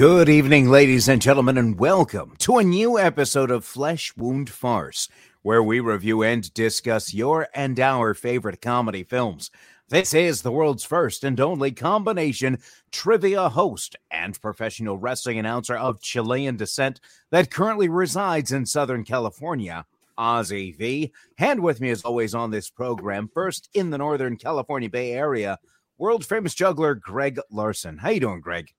[0.00, 5.10] Good evening, ladies and gentlemen, and welcome to a new episode of Flesh Wound Farce,
[5.42, 9.50] where we review and discuss your and our favorite comedy films.
[9.90, 12.60] This is the world's first and only combination
[12.90, 16.98] trivia host and professional wrestling announcer of Chilean descent
[17.30, 19.84] that currently resides in Southern California,
[20.18, 21.12] Ozzy V.
[21.36, 25.58] And with me, as always, on this program, first in the Northern California Bay Area,
[25.98, 27.98] world famous juggler Greg Larson.
[27.98, 28.72] How you doing, Greg?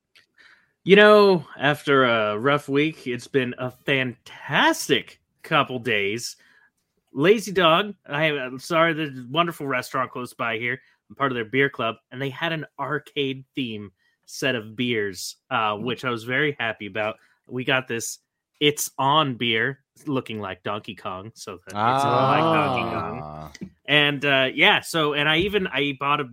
[0.84, 6.38] You know, after a rough week, it's been a fantastic couple days.
[7.14, 10.82] Lazy Dog, I am sorry, there's a wonderful restaurant close by here.
[11.10, 13.92] I'm part of their beer club, and they had an arcade theme
[14.26, 15.84] set of beers, uh, Hmm.
[15.84, 17.18] which I was very happy about.
[17.48, 18.20] We got this
[18.60, 23.20] It's On beer looking like Donkey Kong, so that it's like Donkey Kong.
[23.24, 23.52] Ah.
[23.86, 26.30] And uh, yeah, so and I even I bought a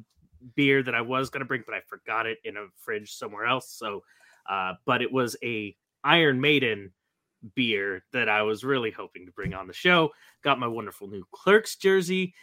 [0.54, 3.70] beer that I was gonna bring, but I forgot it in a fridge somewhere else.
[3.72, 4.04] So,
[4.48, 6.92] uh, but it was a Iron Maiden
[7.54, 10.10] beer that I was really hoping to bring on the show.
[10.42, 12.34] Got my wonderful new Clerks jersey.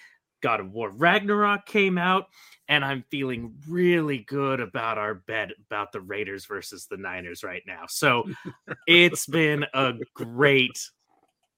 [0.42, 2.28] God of War Ragnarok came out,
[2.68, 7.64] and I'm feeling really good about our bet about the Raiders versus the Niners right
[7.66, 7.86] now.
[7.88, 8.30] So
[8.88, 10.80] it's been a great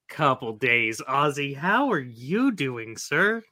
[0.08, 1.02] couple days.
[1.02, 3.44] Ozzy, how are you doing, sir?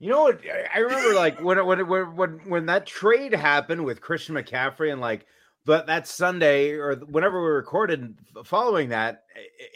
[0.00, 0.40] You know what?
[0.74, 5.26] I- remember like when when when when that trade happened with Christian McCaffrey and like
[5.66, 9.24] but that Sunday or whenever we recorded following that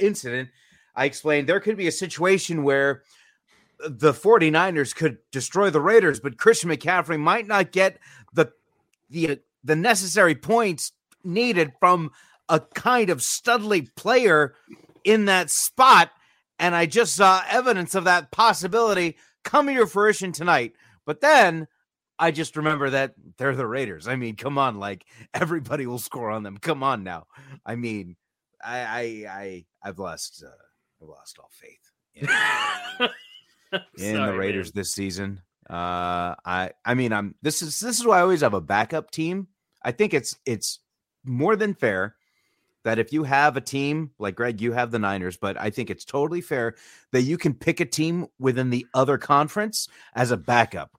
[0.00, 0.48] incident,
[0.96, 3.02] I explained there could be a situation where
[3.86, 7.98] the 49ers could destroy the Raiders, but Christian McCaffrey might not get
[8.32, 8.50] the
[9.10, 12.10] the uh, the necessary points needed from
[12.48, 14.54] a kind of studly player
[15.04, 16.10] in that spot.
[16.58, 20.72] And I just saw evidence of that possibility coming to fruition tonight.
[21.06, 21.68] But then
[22.18, 24.08] I just remember that they're the Raiders.
[24.08, 26.58] I mean, come on, like everybody will score on them.
[26.58, 27.26] Come on now.
[27.64, 28.16] I mean,
[28.64, 30.50] I I, I I've lost uh,
[31.02, 32.28] I've lost all faith in,
[33.98, 34.80] in the Raiders man.
[34.80, 35.40] this season.
[35.68, 39.10] Uh I I mean I'm this is this is why I always have a backup
[39.10, 39.48] team.
[39.82, 40.80] I think it's it's
[41.24, 42.16] more than fair
[42.84, 45.90] that if you have a team like Greg, you have the Niners, but I think
[45.90, 46.74] it's totally fair
[47.12, 50.90] that you can pick a team within the other conference as a backup.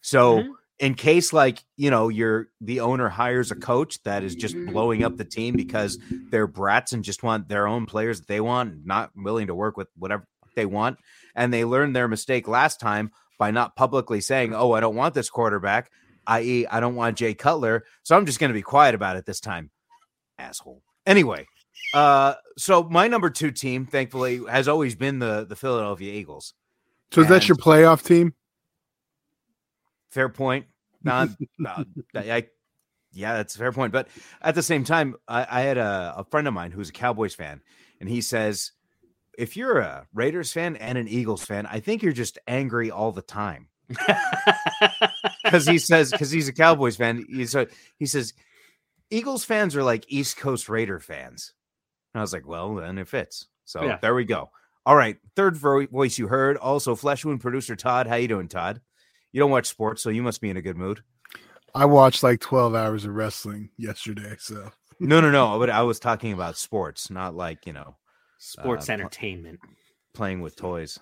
[0.00, 0.54] So Mhm.
[0.80, 5.02] in case like, you know, you're the owner hires a coach that is just blowing
[5.02, 5.98] up the team because
[6.30, 9.76] they're brats and just want their own players that they want, not willing to work
[9.76, 10.98] with whatever they want,
[11.34, 15.14] and they learned their mistake last time by not publicly saying, "Oh, I don't want
[15.14, 15.90] this quarterback,"
[16.26, 19.26] i.e., I don't want Jay Cutler, so I'm just going to be quiet about it
[19.26, 19.70] this time.
[20.38, 20.82] Asshole.
[21.06, 21.46] Anyway,
[21.92, 26.54] uh, so my number two team, thankfully, has always been the the Philadelphia Eagles.
[27.12, 28.34] So is that your playoff team?
[30.10, 30.66] Fair point.
[31.02, 31.28] Not,
[31.66, 31.84] uh,
[32.14, 32.46] I,
[33.12, 33.92] yeah, that's a fair point.
[33.92, 34.08] But
[34.40, 37.34] at the same time, I, I had a, a friend of mine who's a Cowboys
[37.34, 37.60] fan,
[38.00, 38.72] and he says,
[39.38, 43.12] if you're a Raiders fan and an Eagles fan, I think you're just angry all
[43.12, 43.68] the time.
[45.44, 47.66] Because he says, because he's a Cowboys fan, he, so
[47.98, 48.32] he says,
[49.10, 51.52] Eagles fans are like East Coast Raider fans.
[52.14, 53.46] And I was like, well, then it fits.
[53.64, 53.98] So Yeah.
[54.00, 54.50] there we go.
[54.86, 58.06] All right, third voice you heard, also Flesh Wound producer Todd.
[58.06, 58.80] How you doing, Todd?
[59.32, 61.02] You don't watch sports, so you must be in a good mood.
[61.74, 64.36] I watched like 12 hours of wrestling yesterday.
[64.38, 64.70] So
[65.00, 65.58] No, no, no.
[65.58, 67.96] But I was talking about sports, not like you know
[68.38, 69.58] Sports Uh, entertainment.
[70.12, 70.98] playing with toys.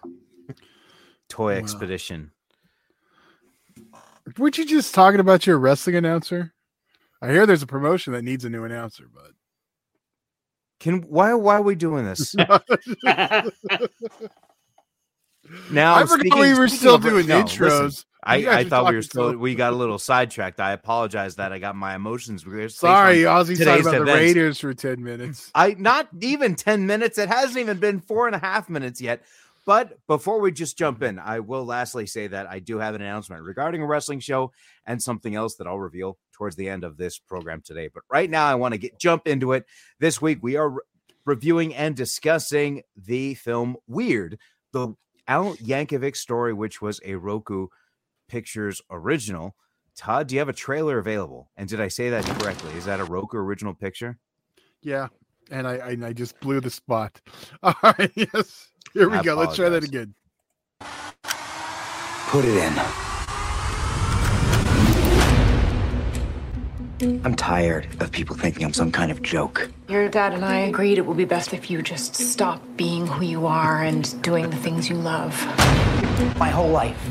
[1.28, 1.58] Toy Wow.
[1.58, 2.30] expedition.
[4.38, 6.54] weren't you just talking about your wrestling announcer?
[7.22, 9.30] I hear there's a promotion that needs a new announcer, but
[10.80, 12.34] Can why why are we doing this
[15.70, 15.94] now?
[15.96, 17.80] I forgot speaking- we were still of- doing no, intros.
[17.82, 20.60] listen, I, I thought we were still so- we got a little sidetracked.
[20.60, 22.46] I apologize that I got my emotions.
[22.46, 24.20] we were Sorry, on Ozzy's today's talking about the events.
[24.20, 25.50] Raiders for 10 minutes.
[25.54, 27.18] I not even 10 minutes.
[27.18, 29.22] It hasn't even been four and a half minutes yet.
[29.64, 33.00] But before we just jump in, I will lastly say that I do have an
[33.02, 34.50] announcement regarding a wrestling show
[34.86, 37.88] and something else that I'll reveal towards the end of this program today.
[37.94, 39.64] But right now, I want to get jump into it.
[40.00, 40.80] This week, we are re-
[41.24, 44.40] reviewing and discussing the film Weird,
[44.72, 44.96] the
[45.28, 47.68] Al Yankovic story, which was a Roku
[48.28, 49.54] Pictures original.
[49.96, 51.48] Todd, do you have a trailer available?
[51.56, 52.72] And did I say that correctly?
[52.72, 54.18] Is that a Roku original picture?
[54.82, 55.08] Yeah.
[55.48, 57.20] And I, I I just blew the spot.
[57.62, 58.68] All right, yes.
[58.94, 59.36] Here we I go.
[59.36, 60.14] Let's try that again.
[62.30, 63.11] Put it in.
[67.02, 69.68] I'm tired of people thinking I'm some kind of joke.
[69.88, 73.24] Your dad and I agreed it would be best if you just stop being who
[73.24, 75.34] you are and doing the things you love.
[76.38, 77.10] My whole life,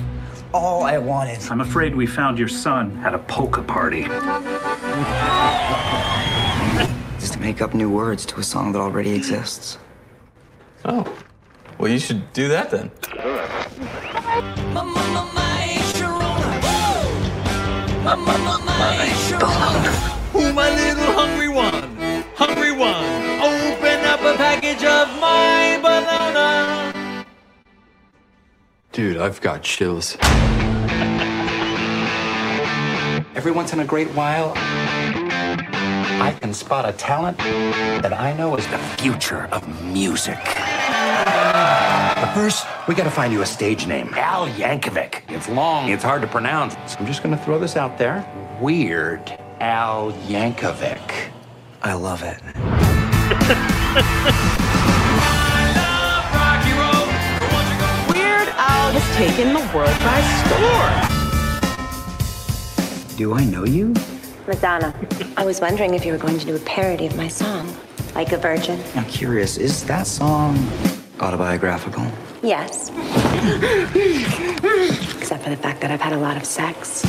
[0.54, 1.42] all I wanted.
[1.52, 4.04] I'm afraid we found your son at a polka party.
[7.20, 9.78] Just to make up new words to a song that already exists.
[10.86, 11.14] Oh.
[11.78, 12.92] Well, you should do that then.
[18.04, 18.61] Who
[25.20, 27.26] my banana.
[28.92, 30.18] Dude, I've got chills.
[33.34, 38.68] Every once in a great while, I can spot a talent that I know is
[38.68, 40.40] the future of music.
[40.46, 44.14] But first, we gotta find you a stage name.
[44.14, 45.22] Al Yankovic.
[45.30, 46.76] It's long, it's hard to pronounce.
[46.92, 48.24] So I'm just gonna throw this out there.
[48.60, 51.32] Weird Al Yankovic.
[51.82, 52.42] I love it.
[59.22, 60.94] taken the world by storm.
[63.18, 63.94] Do I know you?
[64.48, 64.96] Madonna,
[65.38, 67.72] I was wondering if you were going to do a parody of my song,
[68.16, 68.82] Like a Virgin.
[68.96, 70.58] I'm curious, is that song
[71.20, 72.04] autobiographical?
[72.42, 72.90] Yes.
[75.20, 77.04] Except for the fact that I've had a lot of sex.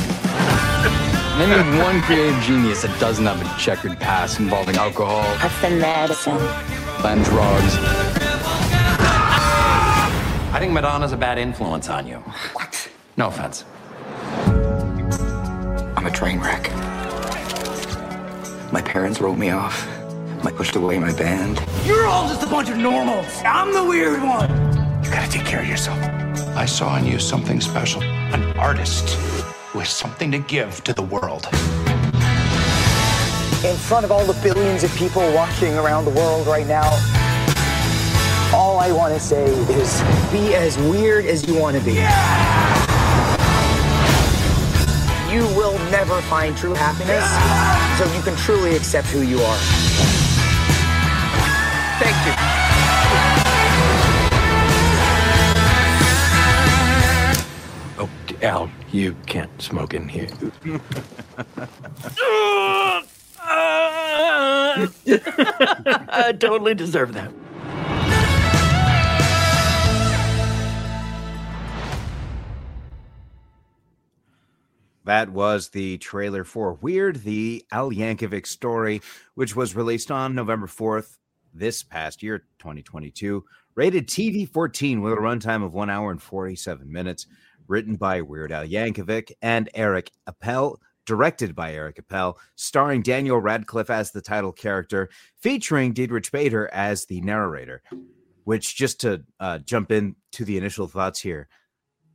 [1.39, 6.37] Name one creative genius that doesn't have a checkered past involving alcohol That's the medicine.
[6.37, 8.22] and drugs.
[10.53, 12.17] I think Madonna's a bad influence on you.
[12.53, 12.87] What?
[13.17, 13.65] No offense.
[15.97, 16.71] I'm a train wreck.
[18.71, 19.87] My parents wrote me off.
[20.45, 21.59] I pushed away my band.
[21.87, 23.41] You're all just a bunch of normals.
[23.43, 24.47] I'm the weird one.
[25.03, 25.97] You gotta take care of yourself.
[26.55, 28.03] I saw in you something special.
[28.03, 29.09] An artist
[29.71, 31.47] who has something to give to the world.
[33.65, 36.92] In front of all the billions of people watching around the world right now, all
[38.83, 41.93] I want to say is be as weird as you want to be.
[45.33, 47.23] You will never find true happiness,
[47.97, 49.57] so you can truly accept who you are.
[51.97, 52.33] Thank you.
[58.03, 58.09] Oh,
[58.41, 60.27] Al, you can't smoke in here.
[63.39, 63.87] I
[66.09, 67.31] uh, totally deserve that.
[75.05, 79.01] That was the trailer for Weird, the Al Yankovic story,
[79.35, 81.17] which was released on November 4th
[81.53, 83.43] this past year, 2022.
[83.75, 87.27] Rated TV 14 with a runtime of one hour and 47 minutes.
[87.67, 90.79] Written by Weird Al Yankovic and Eric Appel.
[91.05, 97.03] Directed by Eric Appel, starring Daniel Radcliffe as the title character, featuring Diedrich Bader as
[97.05, 97.81] the narrator.
[98.45, 101.49] Which, just to uh, jump in to the initial thoughts here,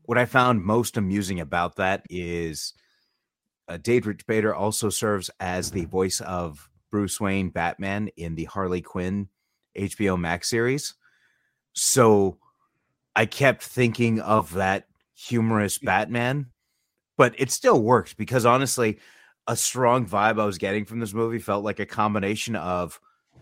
[0.09, 2.73] what I found most amusing about that is
[3.69, 8.81] uh, Diedrich Bader also serves as the voice of Bruce Wayne Batman in the Harley
[8.81, 9.29] Quinn
[9.77, 10.95] HBO Max series.
[11.75, 12.39] So
[13.15, 16.47] I kept thinking of that humorous Batman,
[17.19, 19.01] but it still worked because honestly,
[19.47, 22.99] a strong vibe I was getting from this movie felt like a combination of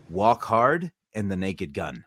[0.09, 2.03] Walk Hard and The Naked Gun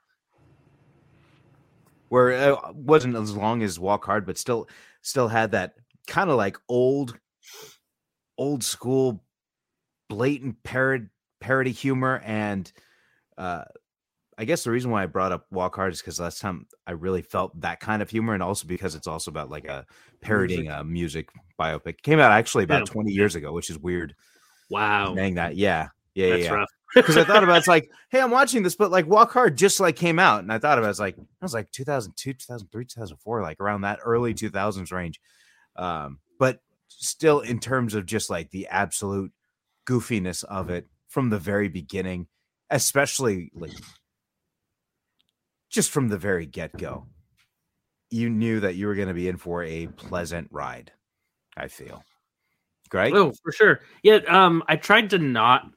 [2.10, 4.68] where it wasn't as long as Walk Hard, but still
[5.00, 5.74] still had that
[6.06, 7.18] kind of like old
[8.36, 9.24] old school
[10.08, 11.06] blatant parody
[11.40, 12.70] parody humor and
[13.38, 13.62] uh
[14.36, 16.92] I guess the reason why I brought up Walk Hard is because last time I
[16.92, 19.84] really felt that kind of humor, and also because it's also about like a
[20.22, 21.28] parodying a music
[21.60, 21.88] biopic.
[21.88, 22.92] It came out actually about Yeah.
[22.94, 24.14] 20 years ago, which is weird.
[24.70, 25.14] Wow.
[25.14, 26.52] Dang that, yeah, yeah, That's yeah.
[26.52, 26.70] rough.
[26.94, 29.78] Because I thought about it's like, hey, I'm watching this, but like Walk Hard just
[29.80, 32.84] like came out, and I thought about it, it's like I was like 2002, 2003,
[32.84, 35.20] 2004, like around that early 2000s range.
[35.76, 39.32] Um, but still, in terms of just like the absolute
[39.86, 42.26] goofiness of it from the very beginning,
[42.70, 43.72] especially like
[45.70, 47.06] just from the very get go,
[48.10, 50.92] you knew that you were going to be in for a pleasant ride.
[51.56, 52.02] I feel.
[52.88, 53.14] Great.
[53.14, 53.80] Oh, for sure.
[54.02, 55.70] Yeah, um, I tried to not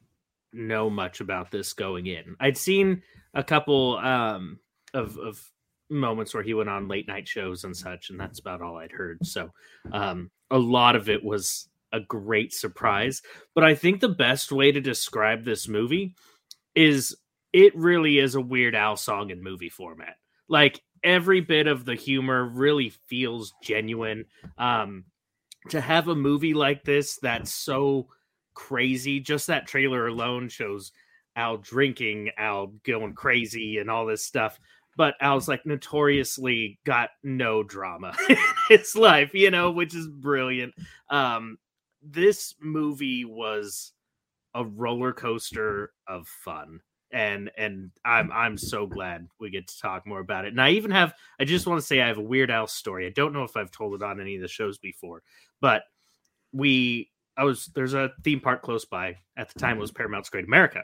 [0.53, 2.35] know much about this going in.
[2.39, 3.01] I'd seen
[3.33, 4.59] a couple um
[4.93, 5.41] of of
[5.89, 8.91] moments where he went on late night shows and such, and that's about all I'd
[8.91, 9.25] heard.
[9.25, 9.49] So
[9.91, 13.21] um a lot of it was a great surprise.
[13.53, 16.15] But I think the best way to describe this movie
[16.75, 17.15] is
[17.51, 20.15] it really is a Weird Al song in movie format.
[20.47, 24.25] Like every bit of the humor really feels genuine.
[24.57, 25.05] Um
[25.69, 28.07] to have a movie like this that's so
[28.53, 30.91] crazy, just that trailer alone shows
[31.35, 34.59] Al drinking, Al going crazy, and all this stuff.
[34.95, 38.37] But Al's like notoriously got no drama in
[38.69, 40.73] his life, you know, which is brilliant.
[41.09, 41.57] Um,
[42.03, 43.93] this movie was
[44.53, 46.79] a roller coaster of fun
[47.13, 50.49] and and I'm I'm so glad we get to talk more about it.
[50.49, 53.05] And I even have I just want to say I have a Weird Al story.
[53.05, 55.21] I don't know if I've told it on any of the shows before,
[55.61, 55.83] but
[56.51, 59.17] we I was there's a theme park close by.
[59.37, 60.83] At the time it was Paramount's Great America.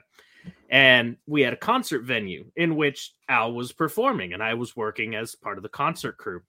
[0.69, 5.15] And we had a concert venue in which Al was performing and I was working
[5.15, 6.41] as part of the concert crew.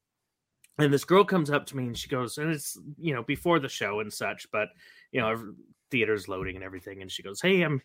[0.78, 3.58] And this girl comes up to me and she goes, and it's you know before
[3.58, 4.68] the show and such, but
[5.12, 5.54] you know
[5.90, 7.02] theater's loading and everything.
[7.02, 7.82] And she goes, Hey, I'm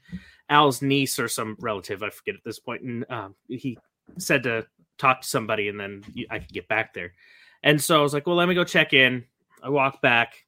[0.50, 2.04] Al's niece or some relative.
[2.04, 2.84] I forget at this point.
[2.84, 3.78] And um, he
[4.18, 4.66] said to
[4.98, 7.14] talk to somebody and then I could get back there.
[7.64, 9.26] And so I was like, Well, let me go check in.
[9.62, 10.45] I walk back.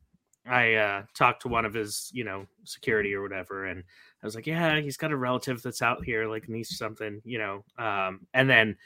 [0.48, 3.66] I uh, talked to one of his, you know, security or whatever.
[3.66, 3.84] And
[4.24, 7.38] I was like, Yeah, he's got a relative that's out here, like niece something, you
[7.38, 7.63] know.
[7.77, 8.77] Um, and then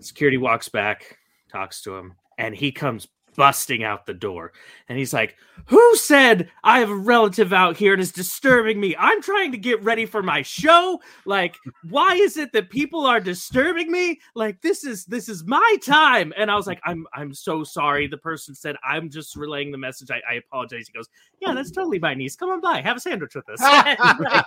[0.00, 1.18] security walks back,
[1.50, 4.52] talks to him, and he comes busting out the door.
[4.88, 8.96] And he's like, Who said I have a relative out here and is disturbing me?
[8.98, 11.00] I'm trying to get ready for my show.
[11.24, 11.56] Like,
[11.88, 14.20] why is it that people are disturbing me?
[14.34, 16.32] Like, this is this is my time.
[16.36, 18.06] And I was like, I'm I'm so sorry.
[18.06, 20.10] The person said, I'm just relaying the message.
[20.10, 20.86] I, I apologize.
[20.86, 21.08] He goes,
[21.40, 22.36] Yeah, that's totally my niece.
[22.36, 23.60] Come on by, have a sandwich with us.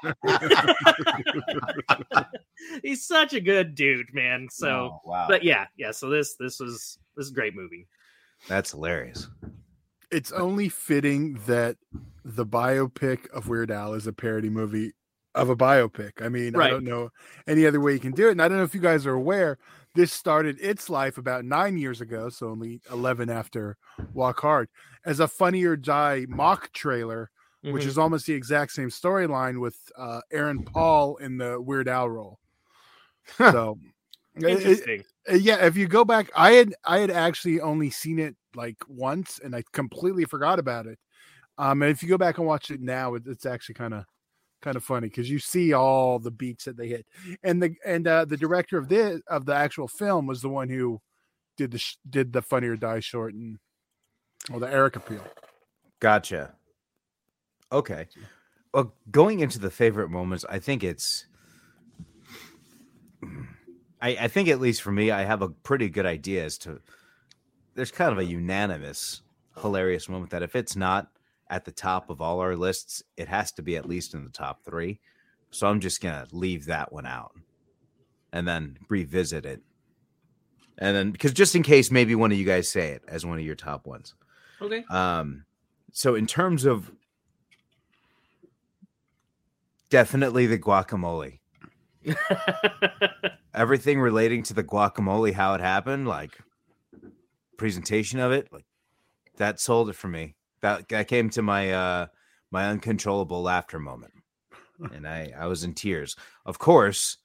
[2.84, 4.48] he's such a good dude, man.
[4.52, 5.26] So Oh, wow.
[5.28, 5.92] but yeah, yeah.
[5.92, 7.88] So this this was this is a great movie.
[8.48, 9.28] That's hilarious.
[10.12, 11.78] It's only fitting that
[12.26, 14.94] the biopic of Weird Al is a parody movie
[15.36, 16.22] of a biopic.
[16.22, 17.10] I mean, I don't know
[17.48, 18.32] any other way you can do it.
[18.32, 19.60] And I don't know if you guys are aware,
[19.94, 23.78] this started its life about nine years ago, so only 11 after
[24.14, 24.70] Walk Hard,
[25.06, 27.30] as a Funny or Die mock trailer,
[27.62, 27.88] which Mhm.
[27.88, 32.40] is almost the exact same storyline with uh, Aaron Paul in the Weird Al role.
[33.38, 33.78] So,
[34.48, 34.80] it- it-
[35.30, 38.78] uh, yeah if you go back i had i had actually only seen it like
[38.88, 40.98] once and i completely forgot about it
[41.58, 44.06] um and if you go back and watch it now it, it's actually kind of
[44.62, 47.06] kind of funny because you see all the beats that they hit
[47.44, 50.68] and the and uh the director of this of the actual film was the one
[50.70, 51.00] who
[51.58, 53.58] did the sh- did the funny or die short and
[54.50, 55.22] well the eric appel
[56.02, 56.56] Gotcha.
[57.74, 58.08] Okay.
[58.74, 61.26] Well, going into the favorite moments, I think it's.
[64.02, 66.80] I, I think at least for me, I have a pretty good idea as to.
[67.76, 69.22] There's kind of a unanimous
[69.62, 71.12] hilarious moment that if it's not
[71.50, 74.30] at the top of all our lists, it has to be at least in the
[74.30, 75.00] top three.
[75.52, 77.34] So I'm just gonna leave that one out,
[78.32, 79.62] and then revisit it,
[80.78, 83.40] and then because just in case maybe one of you guys say it as one
[83.40, 84.14] of your top ones.
[84.62, 84.84] Okay.
[84.90, 85.46] Um,
[85.92, 86.92] so in terms of
[89.90, 91.39] definitely the guacamole,
[93.54, 96.38] everything relating to the guacamole, how it happened, like
[97.58, 98.66] presentation of it, like
[99.38, 100.36] that sold it for me.
[100.62, 102.08] That that came to my uh
[102.52, 104.14] my uncontrollable laughter moment,
[104.94, 106.16] and I I was in tears.
[106.46, 107.18] Of course,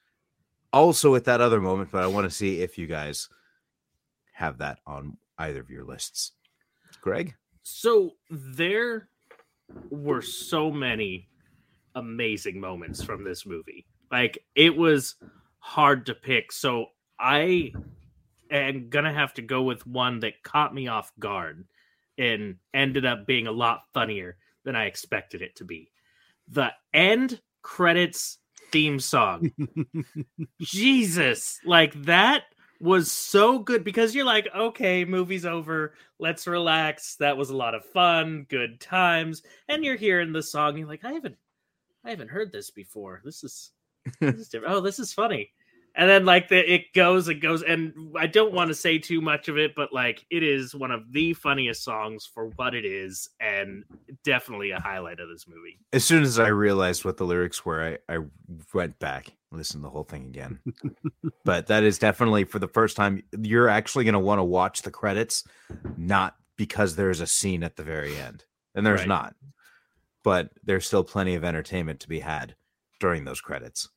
[0.72, 3.28] also at that other moment, but I want to see if you guys
[4.32, 6.32] have that on either of your lists.
[7.00, 7.34] Greg.
[7.62, 9.08] So there
[9.90, 11.28] were so many
[11.94, 13.86] amazing moments from this movie.
[14.14, 15.16] Like it was
[15.58, 16.52] hard to pick.
[16.52, 16.86] So
[17.18, 17.72] I
[18.48, 21.64] am gonna have to go with one that caught me off guard
[22.16, 25.90] and ended up being a lot funnier than I expected it to be.
[26.46, 28.38] The end credits
[28.70, 29.50] theme song.
[30.60, 32.44] Jesus, like that
[32.80, 35.94] was so good because you're like, okay, movie's over.
[36.20, 37.16] Let's relax.
[37.16, 39.42] That was a lot of fun, good times.
[39.68, 40.78] And you're hearing the song.
[40.78, 41.36] You're like, I haven't,
[42.04, 43.20] I haven't heard this before.
[43.24, 43.72] This is,
[44.20, 44.50] this.
[44.66, 45.50] Oh, this is funny.
[45.96, 49.20] And then like the it goes and goes, and I don't want to say too
[49.20, 52.84] much of it, but like it is one of the funniest songs for what it
[52.84, 53.84] is, and
[54.24, 55.78] definitely a highlight of this movie.
[55.92, 58.18] As soon as I realized what the lyrics were, I, I
[58.72, 60.58] went back, listened to the whole thing again.
[61.44, 64.82] but that is definitely for the first time you're actually going to want to watch
[64.82, 65.44] the credits,
[65.96, 68.44] not because there's a scene at the very end,
[68.74, 69.08] and there's Right.
[69.08, 69.36] not,
[70.24, 72.56] but there's still plenty of entertainment to be had
[72.98, 73.90] during those credits.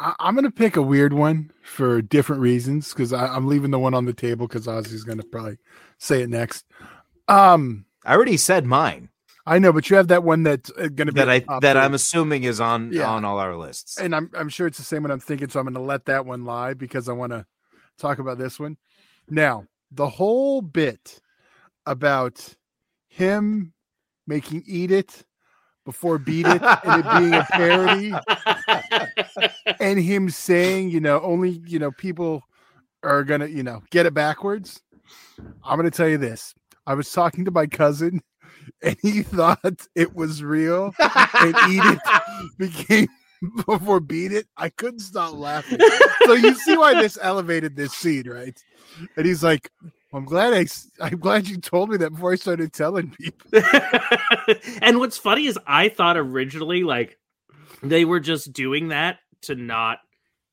[0.00, 3.94] I, I'm gonna pick a weird one for different reasons because I'm leaving the one
[3.94, 5.58] on the table because Ozzy's gonna probably
[5.98, 6.64] say it next.
[7.28, 9.10] Um, I already said mine
[9.46, 11.84] I know, but you have that one that's uh, gonna be that I that i
[11.84, 13.08] I'm assuming is on Yeah.
[13.10, 13.98] on all our lists.
[13.98, 16.26] and I'm I'm sure it's the same one I'm thinking, so I'm gonna let that
[16.26, 17.46] one lie because I want to
[17.98, 18.76] talk about this one.
[19.28, 21.20] Now, the whole bit
[21.86, 22.54] about
[23.08, 23.72] him
[24.26, 25.24] making "Eat It"
[25.90, 28.14] before "Beat It" and it being a parody,
[29.80, 32.42] and him saying, you know, only you know people
[33.02, 34.80] are gonna you know get it backwards.
[35.64, 36.54] I'm gonna tell you this.
[36.86, 38.22] I was talking to my cousin
[38.82, 41.98] and he thought it was real, and eat it
[42.58, 43.08] became
[43.66, 44.46] before beat it.
[44.56, 45.80] I couldn't stop laughing.
[46.24, 48.56] so you see why this elevated this scene, right?
[49.16, 49.70] And he's like,
[50.12, 50.66] "I'm glad I,
[51.04, 53.62] I'm glad you told me that before I started telling people."
[54.82, 57.18] and what's funny is I thought originally like
[57.82, 59.98] they were just doing that to not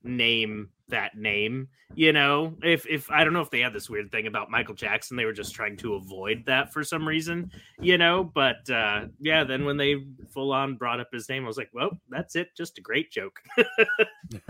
[0.04, 1.70] name that name.
[1.96, 4.76] You know, if if I don't know if they had this weird thing about Michael
[4.76, 7.52] Jackson, they were just trying to avoid that for some reason.
[7.80, 11.48] You know, but uh yeah, then when they full on brought up his name, I
[11.48, 12.50] was like, well, that's it.
[12.56, 13.42] Just a great joke.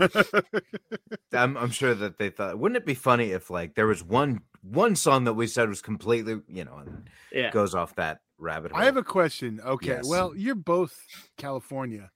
[1.32, 4.40] I'm, I'm sure that they thought, wouldn't it be funny if like there was one
[4.70, 7.50] one song that we said was completely, you know, and Yeah.
[7.50, 8.80] goes off that rabbit hole.
[8.80, 9.60] I have a question.
[9.64, 10.06] Okay, Yes.
[10.08, 11.04] well, you're both
[11.36, 12.10] California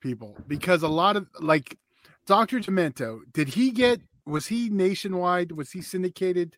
[0.00, 1.78] people because a lot of like
[2.26, 2.60] Dr.
[2.60, 5.52] Demento, did he get was he nationwide?
[5.52, 6.56] Was he syndicated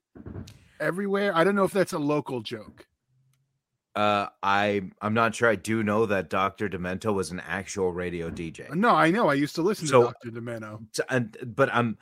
[0.78, 1.34] everywhere?
[1.36, 2.86] I don't know if that's a local joke.
[3.94, 5.48] Uh, I I'm not sure.
[5.48, 6.68] I do know that Dr.
[6.68, 8.68] Demento was an actual radio DJ.
[8.74, 9.28] No, I know.
[9.28, 10.30] I used to listen So- to Dr.
[10.40, 10.84] Demento.
[10.92, 11.96] T- and but I'm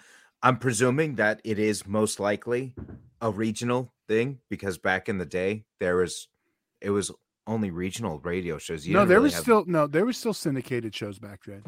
[0.45, 2.75] I'm presuming that it is most likely
[3.21, 6.29] a regional thing because back in the day there was
[6.83, 7.11] it was
[7.47, 8.87] only regional radio shows.
[8.87, 11.63] You no, there really was have- still no, there was still syndicated shows back then.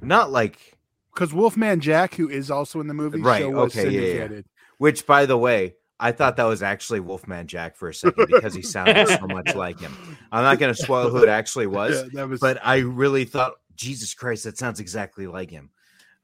[0.00, 0.78] not like
[1.14, 3.40] Because Wolfman Jack, who is also in the movie, right.
[3.42, 4.40] show was Okay, yeah, yeah.
[4.78, 8.54] Which, by the way, I thought that was actually Wolfman Jack for a second because
[8.54, 9.94] he sounded so much like him.
[10.32, 13.24] I'm not going to spoil who it actually was, Yeah, that was- but I really
[13.26, 15.68] thought, Jesus Christ, that sounds exactly like him.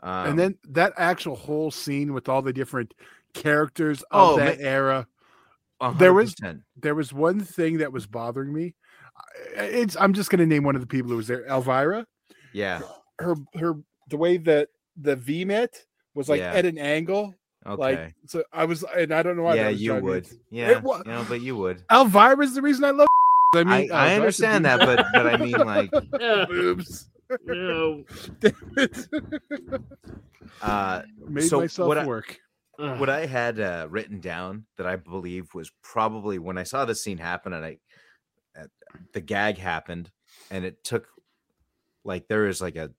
[0.00, 2.92] Um, and then that actual whole scene with all the different
[3.34, 4.66] characters of Oh, that man.
[4.66, 5.06] era.
[5.98, 6.62] There was 100%.
[6.80, 8.74] there was one thing that was bothering me.
[9.56, 12.06] It's I'm just going to name one of the people who was there, Elvira.
[12.52, 12.80] yeah,
[13.18, 13.74] Her her
[14.08, 16.52] the way that the V met was like Yeah.
[16.52, 17.34] at an angle.
[17.66, 18.14] Like Okay.
[18.26, 19.56] so, I was, and I don't know why.
[19.56, 21.82] that yeah, you would, ins- yeah, It wa- you know, but you would.
[21.90, 23.08] Elvira's the reason I love.
[23.54, 25.90] I mean, I, oh, I to understand that, but but I mean, like,
[26.48, 27.10] boobs.
[27.44, 28.04] no.
[30.62, 32.38] uh, Made so myself what I- work.
[32.78, 36.94] what I had uh, written down that I believe was probably when I saw the
[36.94, 37.78] scene happen and I
[38.58, 38.66] uh,
[39.12, 40.10] the gag happened
[40.50, 41.06] and it took
[42.04, 42.90] like there is like a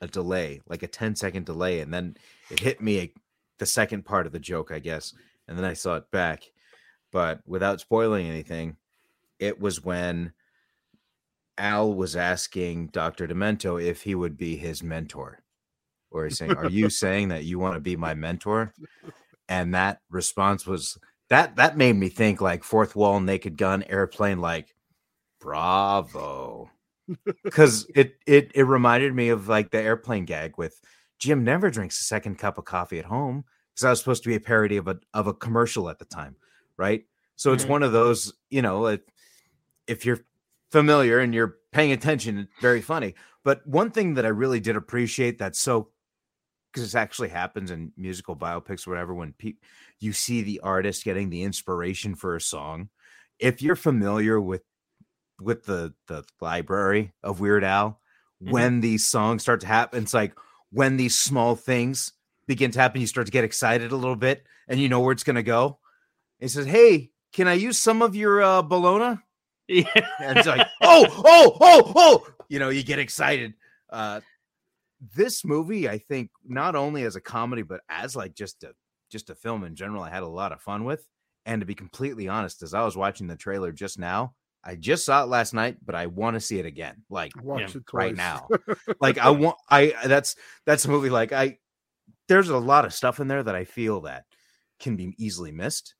[0.00, 2.16] a delay, like a 10 second delay, and then
[2.50, 3.12] it hit me a,
[3.58, 5.12] the second part of the joke, I guess,
[5.48, 6.44] and then I saw it back.
[7.10, 8.76] But without spoiling anything,
[9.40, 10.32] it was when
[11.58, 13.26] Al was asking Dr.
[13.26, 15.40] Demento if he would be his mentor.
[16.10, 18.72] Or he's saying, Are you saying that you want to be my mentor?
[19.48, 20.98] And that response was
[21.30, 24.74] that that made me think like fourth wall, naked gun, airplane, like
[25.40, 26.70] bravo.
[27.50, 30.80] Cause it it it reminded me of like the airplane gag with
[31.18, 33.44] Jim never drinks a second cup of coffee at home.
[33.72, 36.04] Because that was supposed to be a parody of a of a commercial at the
[36.04, 36.36] time,
[36.76, 37.04] right?
[37.36, 37.68] So it's Mhm.
[37.68, 38.98] one of those, you know,
[39.86, 40.20] if you're
[40.72, 43.14] familiar and you're paying attention, it's very funny.
[43.44, 45.90] But one thing that I really did appreciate that's so
[46.72, 49.54] because this actually happens in musical biopics or whatever when pe-
[50.00, 52.90] you see the artist getting the inspiration for a song.
[53.38, 54.62] If you're familiar with
[55.40, 58.00] with the the library of Weird Al,
[58.42, 58.50] Mhm.
[58.52, 60.34] when these songs start to happen, it's like
[60.70, 62.12] when these small things
[62.46, 65.12] begin to happen, you start to get excited a little bit and you know where
[65.12, 65.78] it's gonna go.
[66.40, 69.20] He says, Hey, can I use some of your uh bologna?
[69.68, 69.84] Yeah.
[70.20, 73.54] and it's like, oh, oh, oh, oh, you know, you get excited.
[73.90, 74.20] Uh,
[75.14, 78.72] this movie, I think, not only as a comedy, but as like just a
[79.10, 81.06] just a film in general, I had a lot of fun with.
[81.46, 85.04] And to be completely honest, as I was watching the trailer just now, I just
[85.04, 87.80] saw it last night, but I want to see it again, like I watched Yeah,
[87.80, 88.48] it right now.
[89.00, 90.34] like I want, I that's
[90.66, 91.10] that's a movie.
[91.10, 91.58] Like I,
[92.26, 94.24] there's a lot of stuff in there that I feel that
[94.80, 95.94] can be easily missed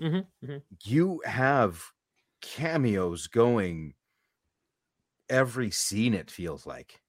[0.00, 0.62] Mhm, mhm.
[0.84, 1.82] you have
[2.44, 3.94] cameos going
[5.30, 7.00] every scene it feels like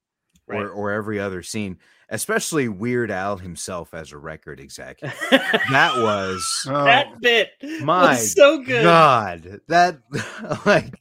[0.48, 0.62] Right.
[0.62, 6.66] or or every other scene especially weird al himself as a record exec that was
[6.70, 7.50] Oh, that bit
[7.82, 8.84] my was so good.
[8.84, 10.00] god that
[10.68, 10.94] like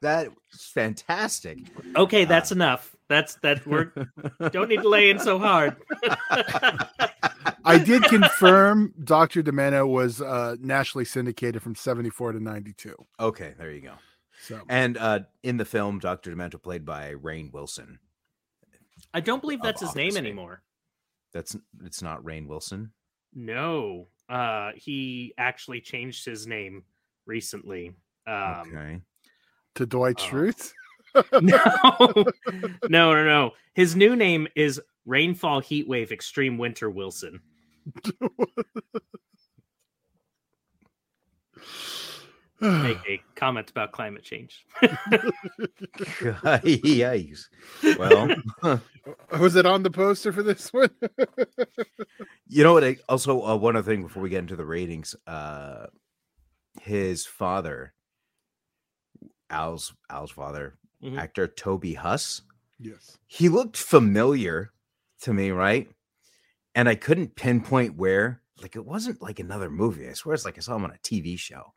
[0.00, 1.58] that fantastic
[1.94, 2.91] Okay, that's uh, enough.
[3.12, 3.92] That's that we're
[4.52, 5.76] don't need to lay in so hard.
[7.64, 9.42] I did confirm Dr.
[9.42, 12.94] Demento was uh, nationally syndicated from 74 to 92.
[13.20, 13.92] okay there you go
[14.40, 17.98] So and uh in the film dr demento played by rainn wilson
[19.12, 20.24] I don't believe that's his name Office fame.
[20.26, 20.62] anymore.
[21.34, 22.92] that's it's not rainn wilson
[23.34, 26.84] No, uh, he actually changed his name
[27.26, 27.92] recently.
[28.26, 29.00] Um, okay
[29.74, 30.16] to Dwight.
[30.16, 30.72] Schrute.
[31.32, 32.24] no,
[32.88, 33.50] no, no, no.
[33.74, 37.40] His new name is Rainfall Heatwave Extreme Winter Wilson.
[42.60, 44.64] make a comment about climate change.
[46.62, 47.44] Yikes.
[47.98, 48.28] Well,
[49.40, 50.90] Was it on the poster for this one?
[52.48, 52.84] you know what?
[52.84, 55.86] I- Also, uh, one other thing before we get into the ratings, uh,
[56.80, 57.92] his father,
[59.50, 61.18] Al's Al's father, Mhm.
[61.18, 62.42] actor Toby Huss,
[62.78, 63.18] yes.
[63.26, 64.72] he looked familiar
[65.22, 65.88] to me, right?
[66.74, 68.40] And I couldn't pinpoint where.
[68.60, 70.08] Like it wasn't like another movie.
[70.08, 71.72] I swear it's like I saw him on a TV show.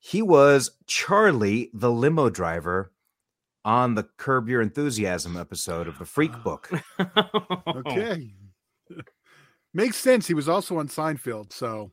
[0.00, 2.92] He was Charlie, the limo driver,
[3.64, 6.70] on the Curb Your Enthusiasm episode of the Freak Book.
[7.66, 8.34] Okay.
[9.74, 10.26] Makes sense.
[10.26, 11.92] He was also on Seinfeld, so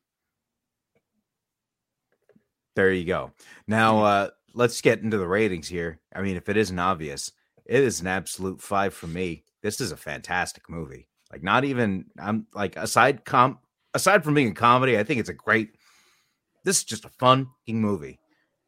[2.76, 3.32] There you go.
[3.68, 6.00] Now uh let's get into the ratings here.
[6.16, 7.32] I mean, if it isn't obvious,
[7.66, 9.44] it is an absolute five for me.
[9.62, 11.08] This is a fantastic movie.
[11.32, 13.60] Like, not even I'm like aside com
[13.94, 15.76] aside from being a comedy, I think it's a great.
[16.64, 18.20] This is just a fun movie.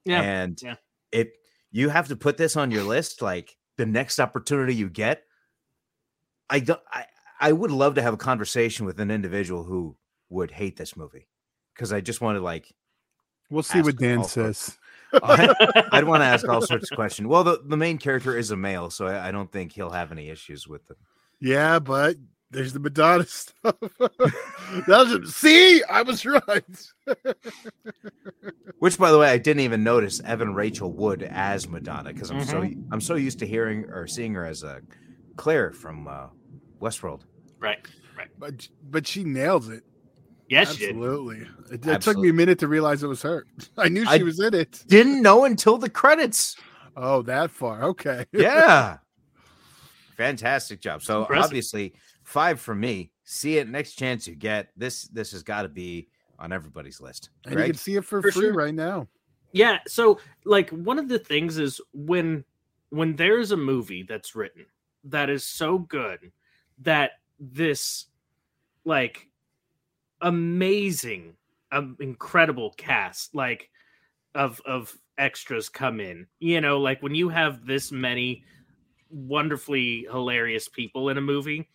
[0.05, 0.75] Yeah, and yeah.
[1.11, 1.29] if
[1.71, 5.23] you have to put this on your list, like the next opportunity you get,
[6.49, 6.81] I don't.
[6.91, 7.05] I
[7.39, 9.95] I would love to have a conversation with an individual who
[10.29, 11.27] would hate this movie
[11.73, 12.73] because I just want to like
[13.49, 14.59] we'll see what Dan all sorts.
[14.59, 14.77] says.
[15.13, 17.27] I, I'd want to ask all sorts of questions.
[17.27, 20.11] Well, the, the main character is a male, so I, I don't think he'll have
[20.11, 20.97] any issues with it.
[21.39, 22.17] Yeah, but
[22.51, 23.75] there's the Madonna stuff.
[23.79, 26.91] that was, see, I was right.
[28.79, 32.43] Which, by the way, I didn't even notice Evan Rachel Wood as Madonna because I'm
[32.43, 34.81] so I'm so used to hearing or seeing her as a
[35.35, 36.27] Claire from uh,
[36.79, 37.21] Westworld.
[37.59, 37.79] right,
[38.15, 38.27] right.
[38.37, 39.83] but but she nails it.
[40.49, 40.89] Yes, she did.
[40.95, 41.45] Absolutely.
[41.71, 43.45] It, it took me a minute to realize it was her.
[43.77, 44.83] I knew she I- was in it.
[44.87, 46.55] Didn't know until the credits.
[46.95, 47.83] Oh, that far.
[47.83, 48.25] Okay.
[48.33, 48.97] Yeah,
[50.15, 51.01] fantastic job.
[51.03, 51.43] So Impressive.
[51.45, 53.11] obviously, five for me.
[53.23, 54.69] See it next chance you get.
[54.77, 56.07] This this has got to be
[56.39, 57.29] on everybody's list.
[57.45, 58.53] and you can see it for, For free sure.
[58.53, 59.07] right now.
[59.53, 62.43] Yeah, so like one of the things is when
[62.89, 64.65] when there's a movie that's written
[65.05, 66.31] that is so good
[66.79, 68.05] that this
[68.85, 69.26] like
[70.21, 71.35] amazing
[71.71, 73.69] um, incredible cast like
[74.35, 76.27] of of extras come in.
[76.39, 78.43] You know like when you have this many
[79.09, 81.69] wonderfully hilarious people in a movie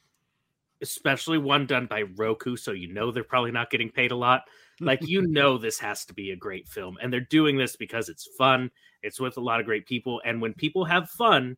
[0.82, 4.42] especially one done by Roku so you know they're probably not getting paid a lot
[4.80, 8.08] like you know this has to be a great film and they're doing this because
[8.08, 8.70] it's fun
[9.02, 11.56] it's with a lot of great people and when people have fun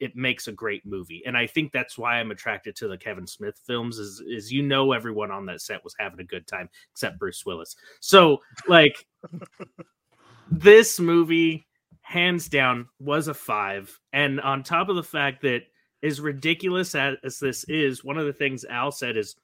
[0.00, 1.22] it makes a great movie.
[1.26, 4.62] And i think that's why i'm attracted to the kevin smith films is is you
[4.62, 7.76] know everyone on that set was having a good time except bruce willis.
[8.00, 9.06] So like
[10.50, 11.66] this movie
[12.10, 13.96] hands down was a five.
[14.12, 15.62] And on top of the fact that
[16.02, 19.36] as ridiculous as, as this is one of the things al said is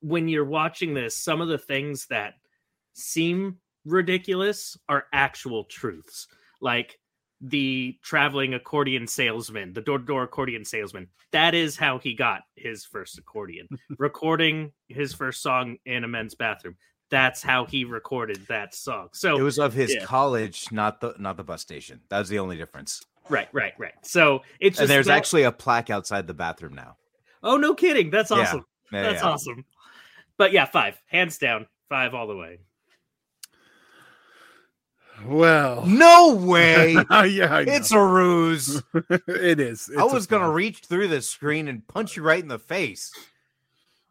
[0.00, 2.34] when you're watching this, some of the things that
[2.92, 6.28] seem ridiculous are actual truths.
[6.60, 6.98] Like
[7.40, 11.08] the traveling accordion salesman, the door to door accordion salesman.
[11.32, 13.68] That is how he got his first accordion.
[13.98, 16.76] Recording his first song in a men's bathroom.
[17.10, 19.08] That's how he recorded that song.
[19.12, 20.04] So It was of his yeah.
[20.04, 22.00] college, not the not the bus station.
[22.08, 23.02] That was the only difference.
[23.28, 23.94] right, right, right.
[24.02, 26.96] So it's just And there's that- actually a plaque outside the bathroom now.
[27.42, 28.10] oh no kidding.
[28.10, 28.64] That's awesome.
[28.92, 29.28] Yeah, That's yeah.
[29.28, 29.64] awesome.
[30.36, 32.58] But yeah, five hands down, five all the way.
[35.26, 36.92] Well, No way.
[37.10, 38.82] yeah, I it's a ruse.
[39.28, 39.90] it is.
[39.96, 40.54] I It's a was gonna fun.
[40.54, 43.12] reach through this screen and punch you right in the face.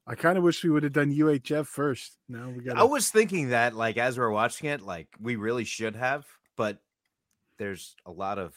[0.08, 2.18] I kind of wish we would have done UHF first.
[2.28, 2.78] Now we got.
[2.78, 6.26] I was thinking that, like, as we are watching it, like, we really should have,
[6.58, 6.80] but
[7.60, 8.56] there's a lot of,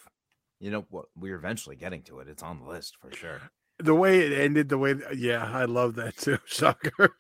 [0.61, 2.29] you know, what we're eventually getting to it.
[2.29, 3.41] It's on the list for sure.
[3.79, 4.71] the way it ended.
[4.71, 6.39] The way, yeah, I love that too.
[6.47, 7.17] Shocker.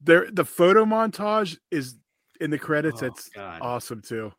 [0.00, 1.96] There, the photo montage is
[2.40, 3.02] in the credits.
[3.02, 3.58] Oh, it's God.
[3.60, 4.32] awesome too.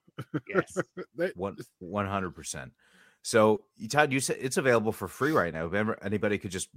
[0.48, 0.78] Yes.
[1.80, 2.72] One hundred percent.
[3.22, 5.66] So, Todd, you said it's available for free right now.
[5.66, 6.70] Remember, anybody could just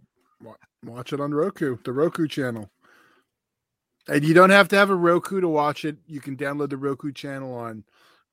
[0.83, 2.71] watch it on Roku, the Roku channel.
[4.09, 5.99] And you don't have to have a Roku to watch it.
[6.07, 7.85] You can download the Roku channel on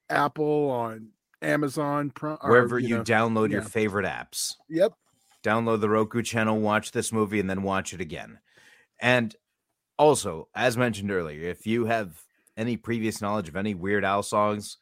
[0.10, 1.10] Apple, on
[1.42, 3.04] Amazon, or, wherever you, know.
[3.04, 4.56] download your favorite apps.
[4.70, 4.94] Yep.
[5.44, 8.40] download the Roku channel, watch this movie, and then watch it again.
[9.00, 9.36] And
[10.00, 12.24] also, as mentioned earlier, if you have
[12.56, 14.78] any previous knowledge of any Weird Al songs,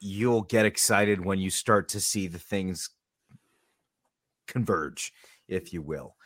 [0.00, 2.90] you'll get excited when you start to see the things
[4.46, 5.12] converge,
[5.48, 6.16] if you will.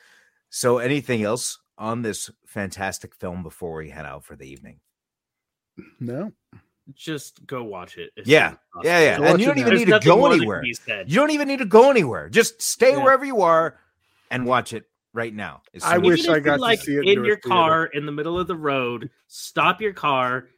[0.50, 4.80] So, anything else on this fantastic film before we head out for the evening?
[6.00, 6.32] No.
[6.94, 8.10] Just go watch it.
[8.18, 9.18] as Yeah, soon as yeah, yeah.
[9.18, 9.60] Go And you don't now.
[9.60, 10.64] even There's need to go more that can anywhere.
[11.06, 12.28] You don't even need to go anywhere.
[12.28, 13.02] Just stay Yeah.
[13.04, 13.78] wherever you are
[14.30, 15.62] and watch it right now.
[15.74, 17.18] as I soon as wish I If got you're, to like see it in in
[17.24, 17.48] a your theater.
[17.48, 19.10] car in the middle of the road.
[19.28, 20.48] Stop your car,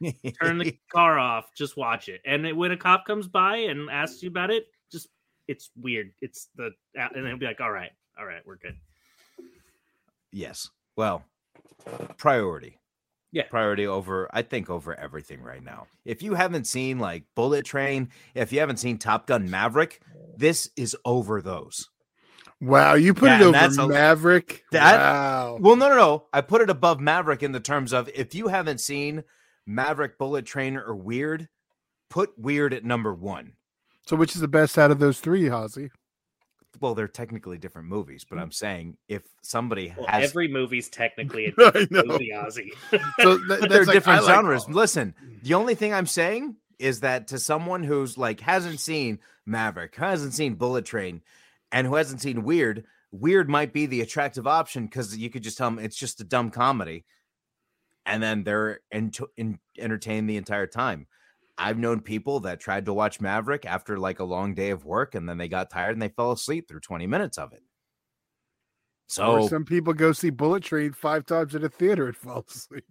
[0.41, 2.21] turn the car off, just watch it.
[2.25, 5.07] And it- when a cop comes by and asks you about it, just
[5.47, 6.11] it's weird.
[6.21, 8.77] It's the and they'll be like, "All right, all right, we're good."
[10.31, 10.69] Yes.
[10.95, 11.23] Well,
[12.17, 12.79] priority.
[13.31, 13.43] Yeah.
[13.49, 15.87] Priority over, I think, over everything right now.
[16.05, 20.01] If you haven't seen like Bullet Train, if you haven't seen Top Gun Maverick,
[20.37, 21.89] this is over those.
[22.63, 24.63] Wow, you put Yeah, it and that's over a- Maverick.
[24.71, 25.57] That- wow.
[25.59, 26.25] Well, no, no, no.
[26.31, 29.23] I put it above Maverick in the terms of if you haven't seen
[29.65, 31.49] Maverick, Bullet Train, or Weird,
[32.09, 33.53] put Weird at number one.
[34.05, 35.89] So which is the best out of those three, Hazy?
[36.81, 41.45] Well, they're technically different movies, but I'm saying if somebody Well, has every movie's technically
[41.45, 42.69] a I different movie, Ozzy.
[43.21, 44.63] So th- but they're like- different like genres.
[44.65, 49.19] all- Listen, the only thing I'm saying is that to someone who's like hasn't seen
[49.45, 51.21] Maverick, hasn't seen Bullet Train,
[51.73, 55.57] and who hasn't seen Weird, Weird might be the attractive option because you could just
[55.57, 57.03] tell them it's just a dumb comedy,
[58.05, 61.07] and then they're ent- in- entertained the entire time.
[61.57, 65.15] I've known people that tried to watch Maverick after like a long day of work,
[65.15, 67.61] and then they got tired and they fell asleep through 20 minutes of it.
[69.19, 72.45] Or So some people go see Bullet Train five times at a theater and fall
[72.47, 72.85] asleep.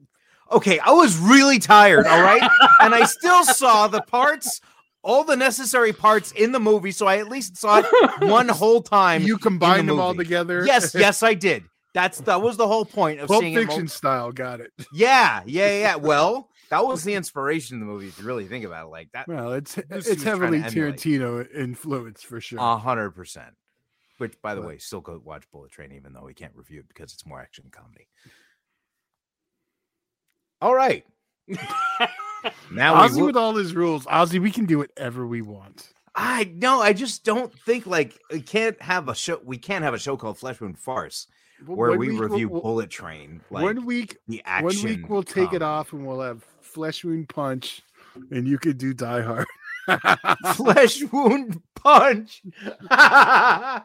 [0.50, 2.42] Okay, I was really tired, all right?
[2.80, 4.60] and I still saw the parts,
[5.02, 7.86] all the necessary parts in the movie, so I at least saw it
[8.28, 9.22] one whole time.
[9.22, 10.64] You in the combined them all together.
[10.64, 11.64] Yes, yes, I did.
[11.94, 13.60] That's that was the whole point of Pulp seeing it.
[13.60, 14.32] Fiction mul- style.
[14.32, 14.72] Got it.
[14.92, 15.96] yeah, yeah, yeah.
[15.96, 18.06] Well, that was the inspiration of the movie.
[18.08, 20.60] If you really think about it, like that, Well, it's it's heavily.
[20.60, 22.58] Tarantino influence for sure.
[22.60, 23.54] a hundred percent.
[24.18, 26.88] Which, by the way, still go watch Bullet Train, even though we can't review it
[26.88, 28.06] because it's more action comedy.
[30.60, 31.04] All right.
[32.70, 34.06] Now Ozzy will- with all his rules.
[34.06, 35.92] Ozzy, we can do whatever we want.
[36.14, 39.40] I no, I just don't think like we can't have a show.
[39.44, 41.26] We can't have a show called Flesh Wound Farce
[41.66, 43.40] where one we week review we'll- Bullet Train.
[43.50, 44.66] Like one week, the action.
[44.66, 47.82] one week we'll take it off and we'll have Flesh Wound Punch,
[48.30, 49.46] and you could do Die Hard.
[50.54, 52.42] Flesh Wound Punch.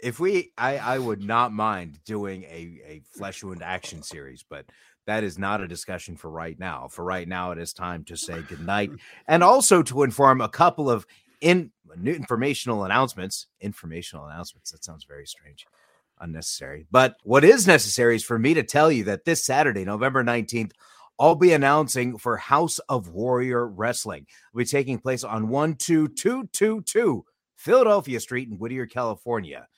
[0.00, 4.66] if we, I, I would not mind doing a a Flesh Wound action series, but
[5.08, 6.86] that is not a discussion for right now.
[6.86, 8.90] For right now, it is time to say goodnight
[9.26, 11.06] and also to inform a couple of
[11.40, 13.46] in new informational announcements.
[13.62, 14.70] Informational announcements.
[14.70, 15.66] That sounds very strange,
[16.20, 16.86] unnecessary.
[16.90, 20.72] But what is necessary is for me to tell you that this Saturday, November 19th,
[21.18, 24.26] I'll be announcing for House of Warrior Wrestling.
[24.52, 27.24] Will be taking place on 12222
[27.56, 29.68] Philadelphia Street in Whittier, California.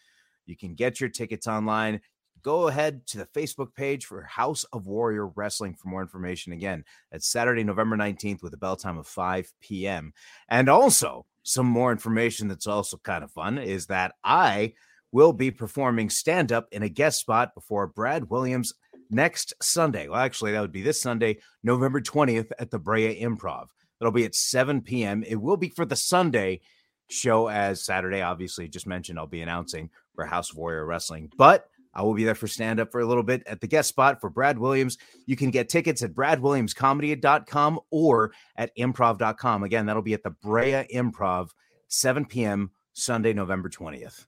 [0.47, 2.01] You can get your tickets online.
[2.43, 6.53] Go ahead to the Facebook page for House of Warrior Wrestling for more information.
[6.53, 10.13] Again, that's Saturday, November 19th with a bell time of 5 p.m.
[10.49, 14.75] And also, some more information that's also kind of fun is that I
[15.13, 18.73] will be performing stand up in a guest spot before Brad Williams
[19.11, 20.09] next Sunday.
[20.09, 23.67] Well, actually, that would be this Sunday, November 20th at the Brea Improv.
[24.01, 25.23] It'll be at 7 p.m.
[25.25, 26.61] It will be for the Sunday
[27.09, 28.23] show as Saturday.
[28.23, 32.25] Obviously, just mentioned I'll be announcing for House of Warrior Wrestling, but I will be
[32.25, 34.97] there for stand up for a little bit at the guest spot for Brad Williams.
[35.27, 39.63] You can get tickets at bradwilliamscomedy.com or at improv.com.
[39.65, 41.51] Again, that'll be at the Brea Improv,
[41.89, 42.71] 7 p.m.
[42.93, 44.27] Sunday, November 20th.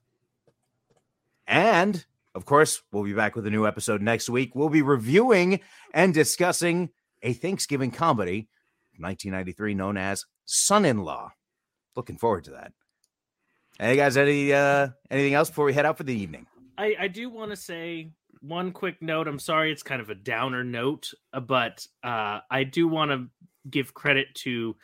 [1.47, 4.55] And of course, we'll be back with a new episode next week.
[4.55, 5.59] We'll be reviewing
[5.93, 6.89] and discussing
[7.21, 8.49] a Thanksgiving comedy,
[8.97, 11.31] 1993, known as Son in Law.
[11.95, 12.73] Looking forward to that.
[13.79, 16.47] Hey guys, any uh anything else before we head out for the evening?
[16.77, 19.27] I, I do want to say one quick note.
[19.27, 23.27] I'm sorry, it's kind of a downer note, uh, but uh, I do want to
[23.69, 24.75] give credit to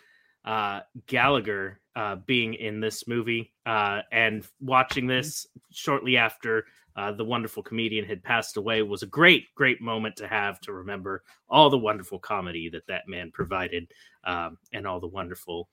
[0.45, 7.25] uh, Gallagher uh, being in this movie uh, and watching this shortly after uh, the
[7.25, 11.69] wonderful comedian had passed away was a great, great moment to have to remember all
[11.69, 13.91] the wonderful comedy that that man provided
[14.23, 15.69] um, and all the wonderful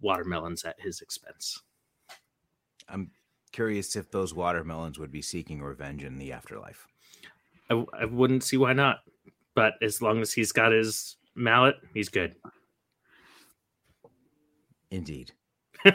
[0.00, 1.62] watermelons at his expense.
[2.88, 3.10] I'm
[3.48, 6.86] curious if those watermelons would be seeking revenge in the afterlife.
[7.70, 9.00] I, I wouldn't see why not.
[9.54, 12.36] But as long as he's got his mallet, he's good.
[14.90, 15.32] Indeed.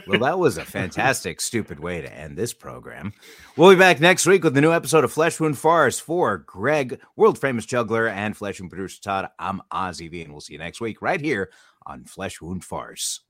[0.07, 3.13] Well, that was a fantastic, stupid way to end this program.
[3.57, 6.99] We'll be back next week with a new episode of Flesh Wound Farce for Greg,
[7.15, 9.29] world famous juggler, and Flesh Wound producer Todd.
[9.37, 11.51] I'm Ozzy V, and we'll see you next week right here
[11.85, 13.21] on Flesh Wound Farce.